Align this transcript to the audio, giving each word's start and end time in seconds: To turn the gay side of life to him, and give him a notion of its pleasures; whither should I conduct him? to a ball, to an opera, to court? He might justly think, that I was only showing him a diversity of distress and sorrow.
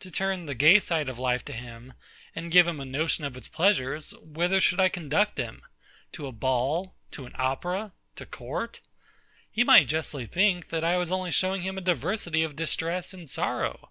To 0.00 0.10
turn 0.10 0.46
the 0.46 0.56
gay 0.56 0.80
side 0.80 1.08
of 1.08 1.20
life 1.20 1.44
to 1.44 1.52
him, 1.52 1.92
and 2.34 2.50
give 2.50 2.66
him 2.66 2.80
a 2.80 2.84
notion 2.84 3.22
of 3.22 3.36
its 3.36 3.46
pleasures; 3.46 4.10
whither 4.20 4.60
should 4.60 4.80
I 4.80 4.88
conduct 4.88 5.38
him? 5.38 5.62
to 6.14 6.26
a 6.26 6.32
ball, 6.32 6.96
to 7.12 7.26
an 7.26 7.32
opera, 7.36 7.92
to 8.16 8.26
court? 8.26 8.80
He 9.52 9.62
might 9.62 9.86
justly 9.86 10.26
think, 10.26 10.70
that 10.70 10.82
I 10.82 10.96
was 10.96 11.12
only 11.12 11.30
showing 11.30 11.62
him 11.62 11.78
a 11.78 11.80
diversity 11.80 12.42
of 12.42 12.56
distress 12.56 13.14
and 13.14 13.30
sorrow. 13.30 13.90